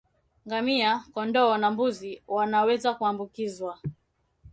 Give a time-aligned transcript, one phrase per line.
[0.45, 3.79] Ngamia kondoo na mbuzi wanaweza kuambukizwa